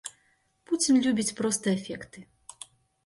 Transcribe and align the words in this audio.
Пуцін 0.71 0.95
любіць 1.07 1.35
проста 1.43 1.75
эфекты. 1.77 2.27